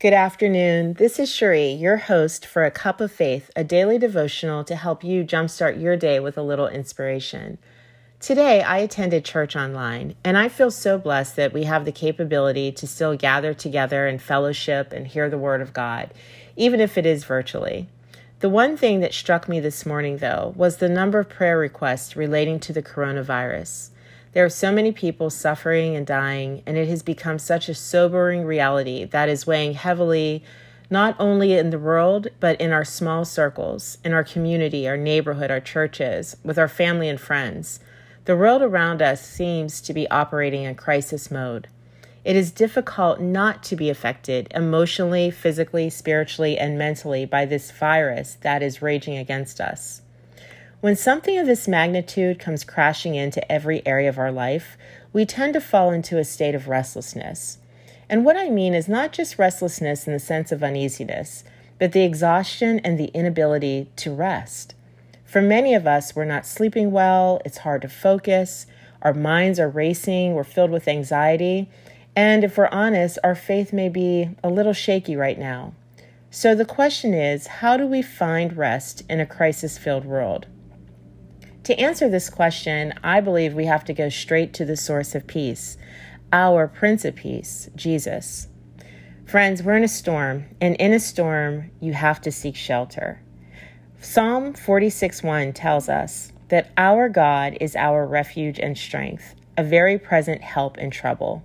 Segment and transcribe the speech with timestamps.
[0.00, 0.94] Good afternoon.
[0.94, 5.04] This is Cherie, your host for A Cup of Faith, a daily devotional to help
[5.04, 7.58] you jumpstart your day with a little inspiration.
[8.18, 12.72] Today, I attended church online, and I feel so blessed that we have the capability
[12.72, 16.14] to still gather together and fellowship and hear the Word of God,
[16.56, 17.86] even if it is virtually.
[18.38, 22.16] The one thing that struck me this morning, though, was the number of prayer requests
[22.16, 23.90] relating to the coronavirus.
[24.32, 28.44] There are so many people suffering and dying, and it has become such a sobering
[28.44, 30.44] reality that is weighing heavily
[30.88, 35.50] not only in the world, but in our small circles, in our community, our neighborhood,
[35.50, 37.80] our churches, with our family and friends.
[38.24, 41.68] The world around us seems to be operating in crisis mode.
[42.24, 48.36] It is difficult not to be affected emotionally, physically, spiritually, and mentally by this virus
[48.42, 50.02] that is raging against us.
[50.80, 54.78] When something of this magnitude comes crashing into every area of our life,
[55.12, 57.58] we tend to fall into a state of restlessness.
[58.08, 61.44] And what I mean is not just restlessness in the sense of uneasiness,
[61.78, 64.74] but the exhaustion and the inability to rest.
[65.22, 68.64] For many of us, we're not sleeping well, it's hard to focus,
[69.02, 71.68] our minds are racing, we're filled with anxiety,
[72.16, 75.74] and if we're honest, our faith may be a little shaky right now.
[76.30, 80.46] So the question is how do we find rest in a crisis filled world?
[81.64, 85.26] To answer this question, I believe we have to go straight to the source of
[85.26, 85.76] peace,
[86.32, 88.48] our Prince of Peace, Jesus.
[89.26, 93.20] Friends, we're in a storm, and in a storm, you have to seek shelter.
[94.00, 100.40] Psalm 46:1 tells us that our God is our refuge and strength, a very present
[100.40, 101.42] help in trouble.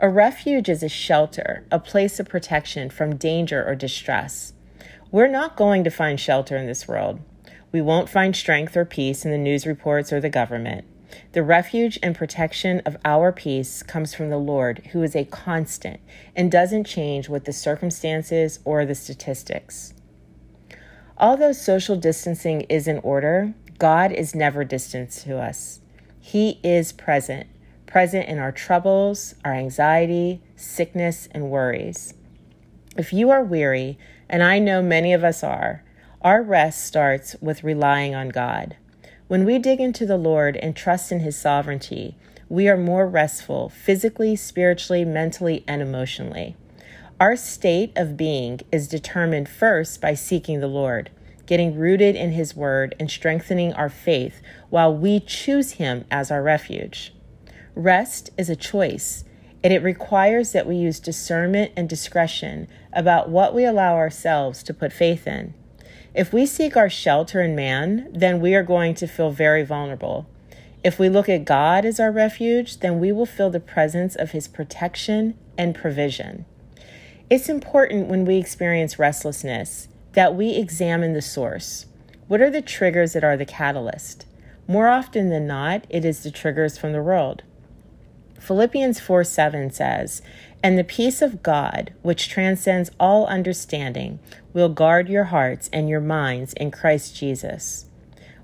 [0.00, 4.52] A refuge is a shelter, a place of protection from danger or distress.
[5.12, 7.20] We're not going to find shelter in this world.
[7.72, 10.84] We won't find strength or peace in the news reports or the government.
[11.32, 16.00] The refuge and protection of our peace comes from the Lord, who is a constant
[16.34, 19.94] and doesn't change with the circumstances or the statistics.
[21.18, 25.80] Although social distancing is in order, God is never distant to us.
[26.20, 27.46] He is present,
[27.86, 32.14] present in our troubles, our anxiety, sickness, and worries.
[32.96, 35.82] If you are weary, and I know many of us are,
[36.22, 38.76] our rest starts with relying on God.
[39.28, 42.16] When we dig into the Lord and trust in His sovereignty,
[42.48, 46.56] we are more restful physically, spiritually, mentally, and emotionally.
[47.18, 51.10] Our state of being is determined first by seeking the Lord,
[51.46, 54.40] getting rooted in His Word, and strengthening our faith
[54.70, 57.12] while we choose Him as our refuge.
[57.74, 59.24] Rest is a choice,
[59.64, 64.74] and it requires that we use discernment and discretion about what we allow ourselves to
[64.74, 65.54] put faith in.
[66.16, 70.26] If we seek our shelter in man, then we are going to feel very vulnerable.
[70.82, 74.30] If we look at God as our refuge, then we will feel the presence of
[74.30, 76.46] his protection and provision.
[77.28, 81.84] It's important when we experience restlessness that we examine the source.
[82.28, 84.24] What are the triggers that are the catalyst?
[84.66, 87.42] More often than not, it is the triggers from the world.
[88.40, 90.22] Philippians 4 7 says,
[90.62, 94.18] And the peace of God, which transcends all understanding,
[94.52, 97.86] will guard your hearts and your minds in Christ Jesus.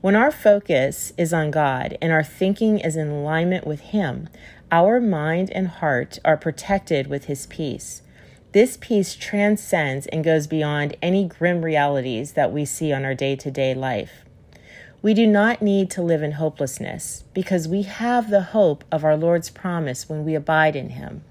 [0.00, 4.28] When our focus is on God and our thinking is in alignment with Him,
[4.72, 8.02] our mind and heart are protected with His peace.
[8.52, 13.36] This peace transcends and goes beyond any grim realities that we see on our day
[13.36, 14.24] to day life.
[15.02, 19.16] We do not need to live in hopelessness because we have the hope of our
[19.16, 21.24] Lord's promise when we abide in Him.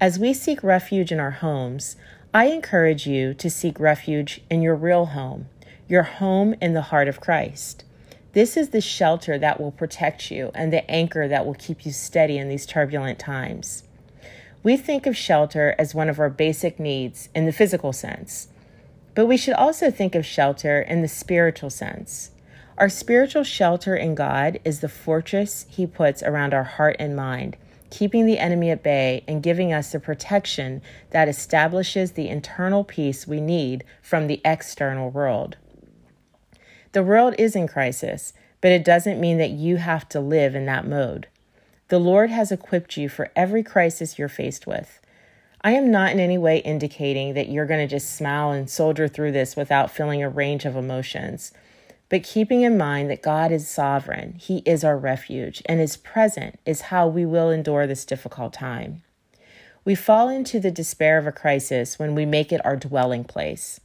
[0.00, 1.96] As we seek refuge in our homes,
[2.32, 5.48] I encourage you to seek refuge in your real home,
[5.88, 7.84] your home in the heart of Christ.
[8.32, 11.92] This is the shelter that will protect you and the anchor that will keep you
[11.92, 13.84] steady in these turbulent times.
[14.64, 18.48] We think of shelter as one of our basic needs in the physical sense,
[19.14, 22.32] but we should also think of shelter in the spiritual sense.
[22.76, 27.56] Our spiritual shelter in God is the fortress He puts around our heart and mind,
[27.94, 33.24] keeping the enemy at bay and giving us the protection that establishes the internal peace
[33.24, 35.56] we need from the external world.
[36.90, 40.66] The world is in crisis, but it doesn't mean that you have to live in
[40.66, 41.28] that mode.
[41.86, 44.98] The Lord has equipped you for every crisis you're faced with.
[45.60, 49.06] I am not in any way indicating that you're going to just smile and soldier
[49.06, 51.52] through this without feeling a range of emotions
[52.08, 56.58] but keeping in mind that God is sovereign, He is our refuge, and His present
[56.66, 59.02] is how we will endure this difficult time.
[59.84, 63.80] We fall into the despair of a crisis when we make it our dwelling place.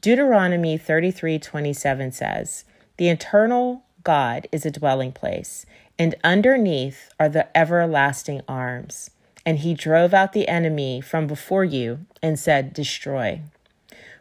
[0.00, 2.64] Deuteronomy 33:27 says,
[2.96, 5.64] "The eternal God is a dwelling place,
[5.98, 9.10] and underneath are the everlasting arms.
[9.46, 13.42] and he drove out the enemy from before you and said, Destroy.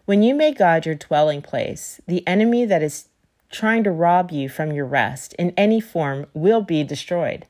[0.06, 3.06] When you make God your dwelling place, the enemy that is
[3.54, 7.46] trying to rob you from your rest in any form will be destroyed.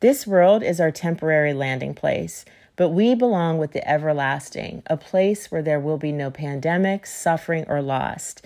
[0.00, 5.52] This world is our temporary landing place, but we belong with the everlasting, a place
[5.52, 8.44] where there will be no pandemics, suffering, or lost,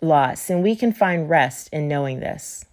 [0.00, 2.64] loss, and we can find rest in knowing this.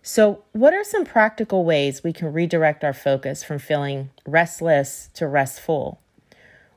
[0.00, 5.26] So, what are some practical ways we can redirect our focus from feeling restless to
[5.26, 6.00] restful?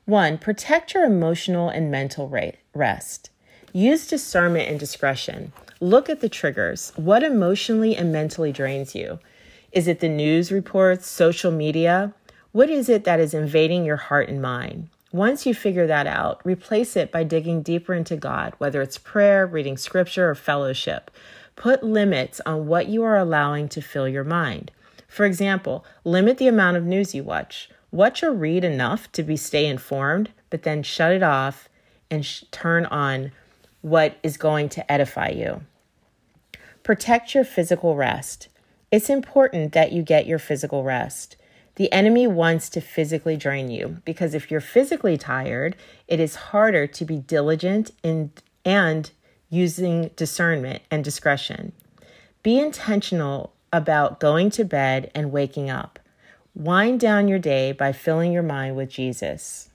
[0.04, 2.28] One, protect your emotional and mental
[2.74, 3.30] rest.
[3.72, 5.52] Use discernment and discretion.
[5.80, 6.92] Look at the triggers.
[6.96, 9.18] What emotionally and mentally drains you?
[9.72, 12.14] Is it the news reports, social media?
[12.52, 14.88] What is it that is invading your heart and mind?
[15.12, 19.46] Once you figure that out, replace it by digging deeper into God, whether it's prayer,
[19.46, 21.10] reading scripture, or fellowship.
[21.56, 24.70] Put limits on what you are allowing to fill your mind.
[25.08, 27.70] For example, limit the amount of news you watch.
[27.90, 31.68] Watch or read enough to be stay informed, but then shut it off
[32.10, 33.32] and sh- turn on
[33.86, 35.62] what is going to edify you.
[36.82, 38.48] Protect your physical rest.
[38.90, 41.36] It's important that you get your physical rest.
[41.76, 45.76] The enemy wants to physically drain you because if you're physically tired,
[46.08, 48.32] it is harder to be diligent in,
[48.64, 49.12] and
[49.50, 51.70] using discernment and discretion.
[52.42, 56.00] Be intentional about going to bed and waking up.
[56.56, 59.70] Wind down your day by filling your mind with Jesus.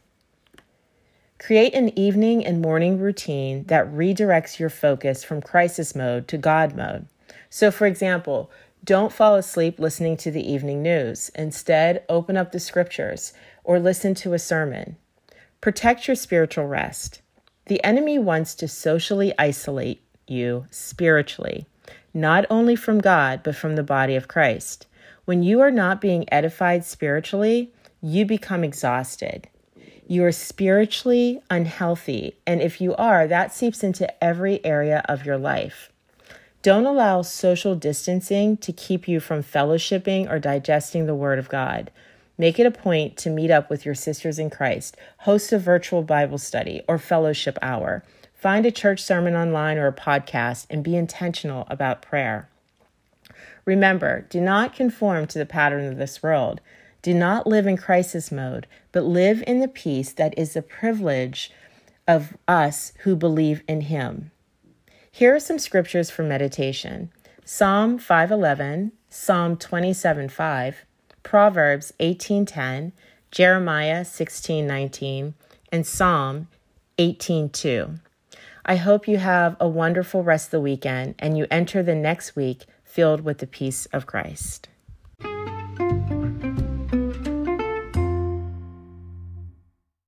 [1.42, 6.76] Create an evening and morning routine that redirects your focus from crisis mode to God
[6.76, 7.08] mode.
[7.50, 8.52] So, for example,
[8.84, 11.30] don't fall asleep listening to the evening news.
[11.34, 13.34] Instead, open up the scriptures
[13.64, 14.98] or listen to a sermon.
[15.62, 17.24] Protect your spiritual rest.
[17.66, 21.66] The enemy wants to socially isolate you spiritually,
[22.14, 24.86] not only from God, but from the body of Christ.
[25.26, 29.48] When you are not being edified spiritually, you become exhausted.
[30.12, 35.38] You are spiritually unhealthy, and if you are, that seeps into every area of your
[35.38, 35.90] life.
[36.62, 41.92] Don't allow social distancing to keep you from fellowshipping or digesting the Word of God.
[42.38, 46.04] Make it a point to meet up with your sisters in Christ, host a virtual
[46.04, 48.04] Bible study or fellowship hour,
[48.36, 52.50] find a church sermon online or a podcast, and be intentional about prayer.
[53.64, 56.60] Remember, do not conform to the pattern of this world.
[57.02, 61.52] Do not live in crisis mode, but live in the peace that is the privilege
[62.08, 64.32] of us who believe in Him.
[65.12, 67.12] Here are some scriptures for meditation
[67.44, 70.86] Psalm 511, Psalm 27 5,
[71.24, 72.92] Proverbs 18:10,
[73.32, 75.34] Jeremiah 16:19,
[75.72, 76.48] and Psalm
[76.98, 78.00] 18:2.
[78.64, 82.36] I hope you have a wonderful rest of the weekend and you enter the next
[82.36, 84.70] week filled with the peace of Christ.